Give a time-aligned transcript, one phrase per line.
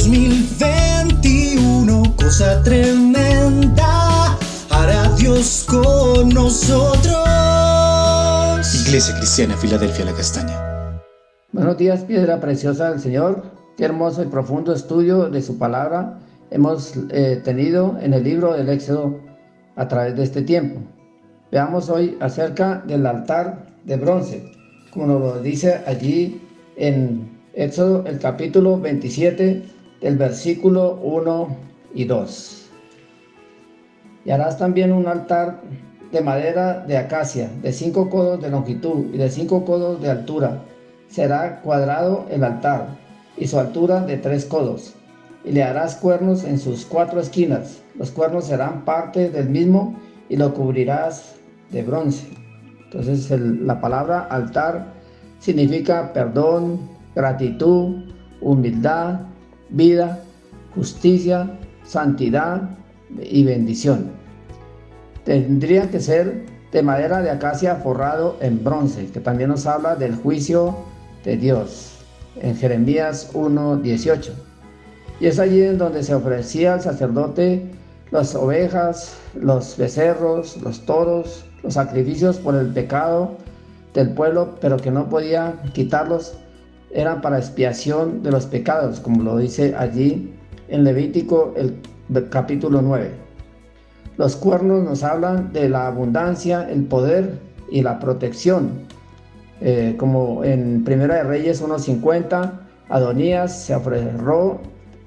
[0.00, 4.38] 2021, cosa tremenda,
[4.70, 7.18] hará Dios con nosotros.
[8.86, 10.56] Iglesia Cristiana, Filadelfia, la Castaña.
[11.52, 13.42] Buenos días, piedra preciosa del Señor.
[13.76, 16.18] Qué hermoso y profundo estudio de su palabra
[16.50, 19.20] hemos eh, tenido en el libro del Éxodo
[19.76, 20.80] a través de este tiempo.
[21.52, 24.50] Veamos hoy acerca del altar de bronce,
[24.92, 26.40] como nos lo dice allí
[26.76, 31.56] en Éxodo el capítulo 27 del versículo 1
[31.94, 32.70] y 2.
[34.24, 35.60] Y harás también un altar
[36.12, 40.62] de madera de acacia, de cinco codos de longitud y de cinco codos de altura.
[41.08, 42.88] Será cuadrado el altar
[43.36, 44.94] y su altura de tres codos.
[45.44, 47.80] Y le harás cuernos en sus cuatro esquinas.
[47.96, 49.96] Los cuernos serán parte del mismo
[50.28, 51.36] y lo cubrirás
[51.70, 52.26] de bronce.
[52.84, 54.92] Entonces la palabra altar
[55.38, 56.80] significa perdón,
[57.14, 59.20] gratitud, humildad,
[59.70, 60.20] vida,
[60.74, 62.70] justicia, santidad
[63.22, 64.10] y bendición.
[65.24, 70.14] Tendría que ser de madera de acacia forrado en bronce, que también nos habla del
[70.14, 70.76] juicio
[71.24, 71.98] de Dios,
[72.40, 74.30] en Jeremías 1.18.
[75.20, 77.70] Y es allí en donde se ofrecía al sacerdote
[78.10, 83.36] las ovejas, los becerros, los toros, los sacrificios por el pecado
[83.94, 86.34] del pueblo, pero que no podía quitarlos
[86.90, 90.32] eran para expiación de los pecados, como lo dice allí
[90.68, 91.78] en Levítico el
[92.28, 93.10] capítulo 9.
[94.16, 97.38] Los cuernos nos hablan de la abundancia, el poder
[97.70, 98.86] y la protección.
[99.62, 102.52] Eh, como en Primera de Reyes 1.50,
[102.88, 104.60] Adonías se aferró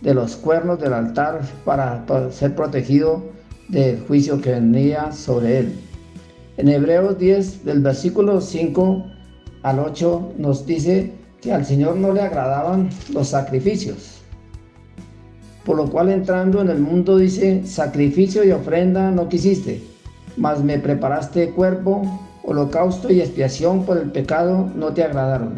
[0.00, 3.22] de los cuernos del altar para ser protegido
[3.68, 5.80] del juicio que venía sobre él.
[6.56, 9.06] En Hebreos 10, del versículo 5
[9.62, 14.20] al 8, nos dice que al Señor no le agradaban los sacrificios.
[15.64, 19.82] Por lo cual entrando en el mundo dice, sacrificio y ofrenda no quisiste,
[20.36, 22.02] mas me preparaste cuerpo,
[22.42, 25.54] holocausto y expiación por el pecado no te agradaron.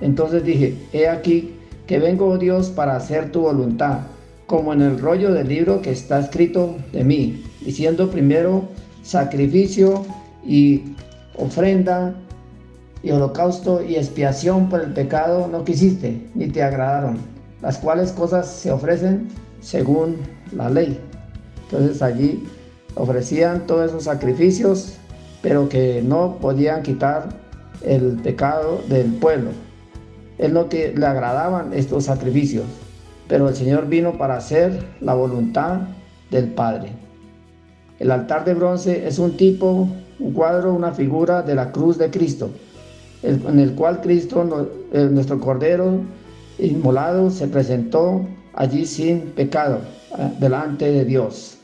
[0.00, 1.54] Entonces dije, he aquí
[1.86, 4.00] que vengo, oh Dios, para hacer tu voluntad,
[4.46, 8.64] como en el rollo del libro que está escrito de mí, diciendo primero
[9.02, 10.04] sacrificio
[10.46, 10.82] y
[11.38, 12.14] ofrenda
[13.04, 17.18] y holocausto y expiación por el pecado no quisiste, ni te agradaron,
[17.60, 19.28] las cuales cosas se ofrecen
[19.60, 20.16] según
[20.56, 20.98] la ley.
[21.64, 22.42] Entonces allí
[22.94, 24.94] ofrecían todos esos sacrificios,
[25.42, 27.28] pero que no podían quitar
[27.82, 29.50] el pecado del pueblo.
[30.38, 32.64] Él no que le agradaban estos sacrificios,
[33.28, 35.80] pero el Señor vino para hacer la voluntad
[36.30, 36.88] del Padre.
[37.98, 39.88] El altar de bronce es un tipo,
[40.18, 42.50] un cuadro, una figura de la cruz de Cristo
[43.24, 44.44] en el cual Cristo,
[44.92, 46.00] nuestro Cordero
[46.58, 49.80] inmolado, se presentó allí sin pecado
[50.18, 51.58] eh, delante de Dios.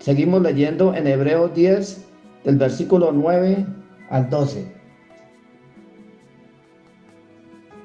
[0.00, 2.04] Seguimos leyendo en Hebreos 10,
[2.44, 3.64] del versículo 9
[4.10, 4.82] al 12.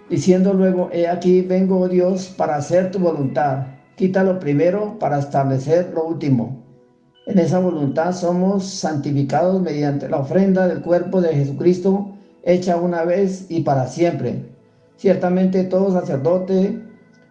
[0.09, 3.67] Diciendo luego, he aquí vengo, oh Dios, para hacer tu voluntad.
[3.95, 6.63] Quita lo primero para establecer lo último.
[7.25, 12.16] En esa voluntad somos santificados mediante la ofrenda del cuerpo de Jesucristo
[12.47, 14.41] hecha una vez y para siempre.
[14.95, 16.81] Ciertamente todo sacerdote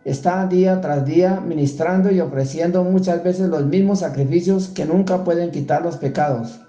[0.04, 5.50] está día tras día ministrando y ofreciendo muchas veces los mismos sacrificios que nunca pueden
[5.50, 6.60] quitar los pecados.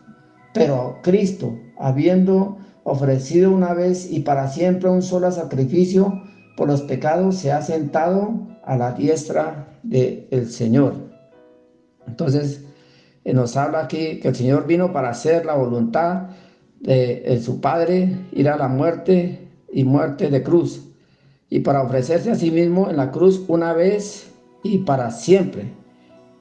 [0.53, 6.24] Pero Cristo, habiendo ofrecido una vez y para siempre un solo sacrificio
[6.56, 10.94] por los pecados, se ha sentado a la diestra del Señor.
[12.08, 12.64] Entonces,
[13.25, 16.29] eh, nos habla aquí que el Señor vino para hacer la voluntad
[16.81, 20.83] de, su Padre ir a la muerte y muerte de cruz,
[21.49, 24.31] y para ofrecerse a sí mismo en la cruz una vez
[24.63, 25.71] y para siempre.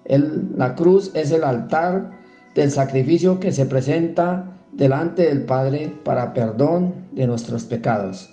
[0.05, 2.11] El, la cruz es el altar
[2.55, 8.31] del sacrificio que se presenta delante del Padre para perdón de nuestros pecados.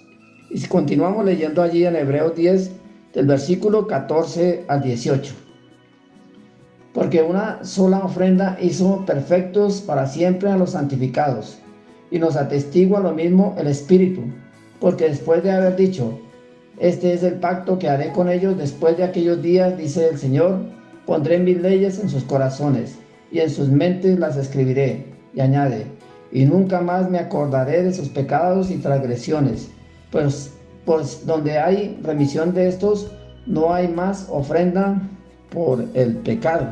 [0.49, 2.71] Y si continuamos leyendo allí en Hebreos 10,
[3.13, 5.33] del versículo 14 al 18.
[6.93, 11.62] Porque una sola ofrenda hizo perfectos para siempre a los santificados
[12.13, 14.21] y nos atestigua lo mismo el Espíritu,
[14.79, 16.19] porque después de haber dicho,
[16.77, 20.59] este es el pacto que haré con ellos después de aquellos días, dice el Señor,
[21.07, 22.99] pondré mis leyes en sus corazones
[23.31, 25.07] y en sus mentes las escribiré.
[25.33, 25.87] Y añade,
[26.31, 29.69] y nunca más me acordaré de sus pecados y transgresiones,
[30.11, 30.51] pues,
[30.85, 33.11] pues donde hay remisión de estos,
[33.47, 35.01] no hay más ofrenda
[35.49, 36.67] por el pecado.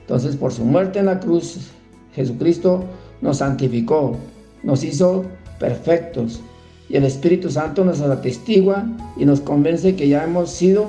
[0.00, 1.70] Entonces, por su muerte en la cruz,
[2.14, 2.82] Jesucristo
[3.20, 4.16] nos santificó,
[4.62, 5.24] nos hizo
[5.58, 6.40] perfectos
[6.88, 8.84] y el Espíritu Santo nos atestigua
[9.16, 10.86] y nos convence que ya hemos sido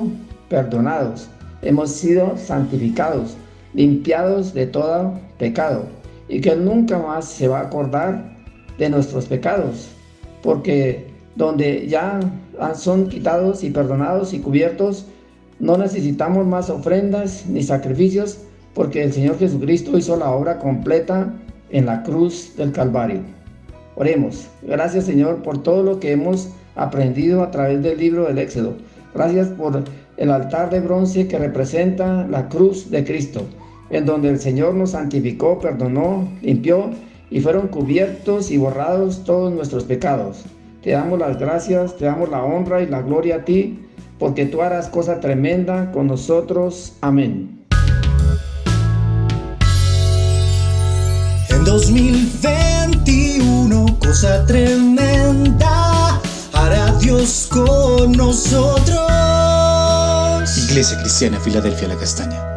[0.50, 1.30] perdonados.
[1.62, 3.38] hemos sido santificados,
[3.74, 5.86] limpiados de todo pecado
[6.28, 8.36] y que nunca más se va a acordar
[8.78, 9.88] de nuestros pecados,
[10.42, 12.20] porque donde ya
[12.76, 15.06] son quitados y perdonados y cubiertos,
[15.60, 18.40] no necesitamos más ofrendas ni sacrificios,
[18.74, 21.34] porque el Señor Jesucristo hizo la obra completa
[21.70, 23.22] en la cruz del Calvario.
[23.96, 24.48] Oremos.
[24.62, 28.76] Gracias Señor por todo lo que hemos aprendido a través del libro del Éxodo.
[29.14, 29.84] Gracias por
[30.18, 33.42] el altar de bronce que representa la cruz de Cristo,
[33.90, 36.90] en donde el Señor nos santificó, perdonó, limpió
[37.30, 40.44] y fueron cubiertos y borrados todos nuestros pecados.
[40.84, 43.80] Te damos las gracias, te damos la honra y la gloria a ti,
[44.20, 46.98] porque tú harás cosa tremenda con nosotros.
[47.02, 47.64] Amén.
[51.50, 53.43] En 2021,
[54.14, 56.22] cosa tremenda,
[56.54, 59.02] hará Dios con nosotros.
[60.70, 62.53] Iglesia Cristiana Filadelfia La Castaña